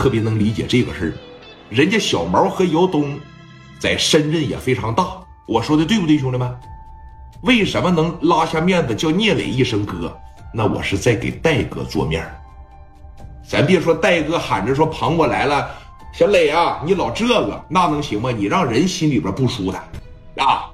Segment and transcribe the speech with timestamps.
[0.00, 1.12] 特别能理解这个事儿。
[1.68, 3.20] 人家小毛和姚东
[3.78, 6.50] 在深圳也非常大，我说的对不对，兄弟们？
[7.42, 10.18] 为什么能拉下面子叫聂磊一声哥？
[10.54, 12.26] 那我是在给戴哥做面
[13.46, 15.70] 咱别说戴哥喊着说庞过来了，
[16.14, 18.30] 小磊啊，你老这个那能行吗？
[18.30, 19.82] 你让人心里边不舒坦
[20.46, 20.64] 啊！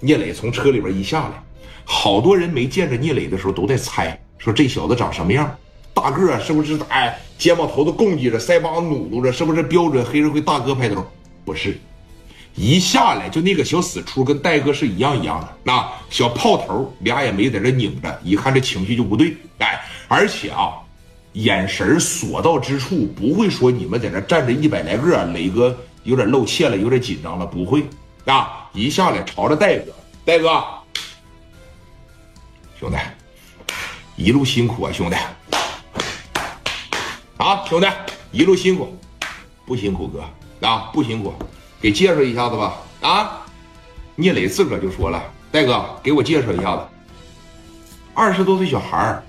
[0.00, 1.40] 聂磊从车里边一下来，
[1.84, 5.48] 好多人没见着聂磊的时候都在猜，说这小子长什么样？
[5.96, 6.78] 大个是不是？
[6.90, 11.02] 哎，肩膀头子拱起着，腮帮子努努着，是不是标准黑社会大哥派头？
[11.42, 11.80] 不是，
[12.54, 15.48] 一下来就那个小死出，跟戴哥是一样一样的。
[15.64, 19.34] 那小炮头俩也没在这拧着，一看这情绪就不对。
[19.58, 20.74] 哎，而且啊，
[21.32, 25.74] 眼神所到之处，不会说你们在这站着一百来个，磊哥
[26.04, 27.82] 有点露怯了，有点紧张了，不会。
[28.26, 28.68] 啊！
[28.72, 29.92] 一下来朝着戴哥，
[30.24, 30.62] 戴哥，
[32.78, 32.96] 兄弟，
[34.16, 35.16] 一路辛苦啊，兄弟！
[37.46, 37.86] 啊，兄弟，
[38.32, 38.92] 一路辛苦，
[39.64, 40.24] 不辛苦哥
[40.66, 41.32] 啊，不辛苦，
[41.80, 42.76] 给介绍一下子吧。
[43.02, 43.46] 啊，
[44.16, 45.22] 聂磊自个就说了，
[45.52, 46.82] 戴哥，给我介绍一下子。
[48.14, 49.22] 二十多岁小孩儿，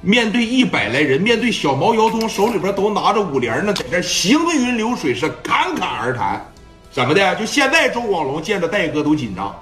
[0.00, 6.44] 面对一百来人，面对小毛姚东，手里边都拿着五连呢，在这行云流水，是侃侃而谈。
[6.90, 7.36] 怎么的？
[7.36, 9.54] 就现在，周广龙见着戴哥都紧张，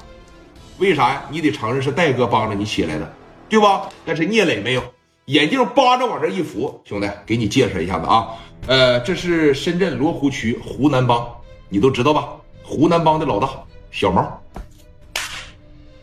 [0.79, 1.23] 为啥呀？
[1.29, 3.15] 你得承认是戴哥帮着你起来的，
[3.51, 3.87] 对吧？
[4.07, 4.83] 但是聂磊没有，
[5.27, 8.29] 眼镜扒着往这一扶，兄弟，给你介绍一下子啊，
[8.67, 11.29] 呃，这是深圳罗湖区湖南帮，
[11.69, 12.29] 你都知道吧？
[12.65, 13.49] 湖南帮的老大
[13.91, 14.27] 小毛，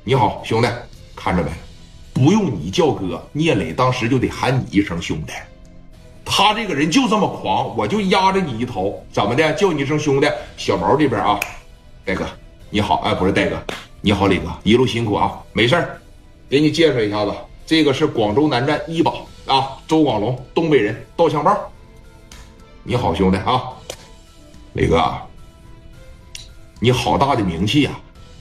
[0.04, 0.68] 你好，兄弟，
[1.16, 1.50] 看着没？
[2.14, 5.34] 不用你叫哥，聂磊当时就得喊你一声兄弟。
[6.24, 9.54] 他这个人就这么狂，我就压着你一头，怎么的？
[9.54, 11.40] 叫你一声兄弟，小毛这边啊，
[12.06, 12.26] 戴哥
[12.70, 13.62] 你好，哎，不是戴哥，
[14.02, 15.86] 你好，李哥，一路辛苦啊，没事，
[16.50, 17.32] 给你介绍一下子，
[17.68, 19.12] 这个是广州南站一把
[19.46, 21.56] 啊，周广龙，东北人，刀枪棒。
[22.82, 23.74] 你好，兄弟啊，
[24.72, 25.14] 磊哥，
[26.80, 27.92] 你好大的名气呀，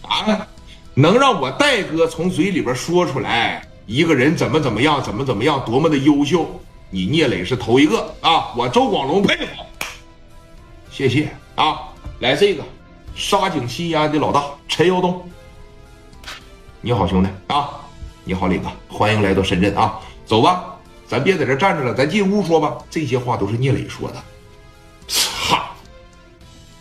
[0.02, 0.46] 啊，
[0.94, 6.46] 能让我戴哥从嘴里边说出来，一个人怎么怎么样，怎么怎么样，多么的优秀。
[6.88, 8.54] 你聂磊是头一个啊！
[8.56, 9.64] 我周广龙佩服，
[10.88, 11.80] 谢谢啊！
[12.20, 12.62] 来这个
[13.16, 15.28] 沙井西安的老大陈耀东，
[16.80, 17.80] 你好兄弟啊！
[18.28, 20.00] 你好李哥，欢迎来到深圳啊！
[20.24, 20.74] 走吧，
[21.06, 22.76] 咱别在这站着了，咱进屋说吧。
[22.90, 24.16] 这些话都是聂磊说的。
[25.06, 25.56] 操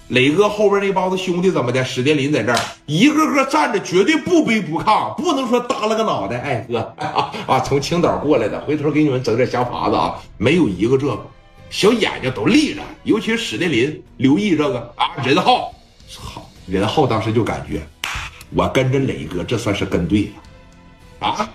[0.07, 1.85] 磊哥后边那帮子兄弟怎么的？
[1.85, 6.39] 史殿林在这儿，一个个站着，绝对不卑不亢，不能说耷拉个脑袋。
[6.39, 6.79] 哎哥
[7.45, 10.15] 啊，从青岛过来的，回头给你们整点香法子啊！
[10.39, 11.27] 没有一个这个，
[11.69, 15.11] 小眼睛都立着，尤其是史殿林，留意这个啊。
[15.23, 15.71] 任浩，
[16.17, 17.83] 好，任浩当时就感觉，
[18.55, 20.29] 我跟着磊哥，这算是跟对了
[21.31, 21.49] 啊。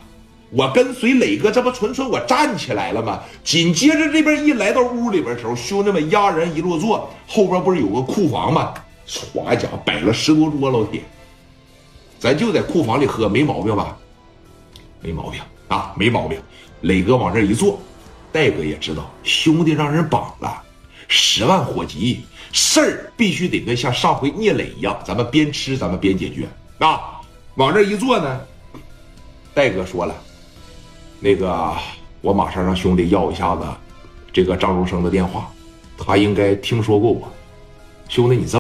[0.51, 3.21] 我跟随磊哥，这不纯纯我站起来了吗？
[3.45, 8.75] 紧接着这边一来到屋里边的时候，兄弟们压人一落座，后边不是有个库房吗？
[9.07, 11.03] 唰家伙摆了十多桌老铁，
[12.19, 13.97] 咱就在库房里喝，没毛病吧？
[15.01, 16.37] 没毛病啊，没毛病。
[16.81, 17.81] 磊哥往这一坐，
[18.33, 20.63] 戴哥也知道兄弟让人绑了，
[21.07, 26.49] 十万火急，事儿必须得跟像上回聂磊一样，咱们边吃咱们边解决
[26.79, 27.21] 啊。
[27.55, 28.41] 往这一坐呢，
[29.53, 30.15] 戴哥说了。
[31.21, 31.77] 那个，
[32.23, 33.63] 我马上让兄弟要一下子
[34.33, 35.53] 这个张荣生的电话，
[35.99, 37.31] 他应该听说过我。
[38.09, 38.59] 兄弟，你这。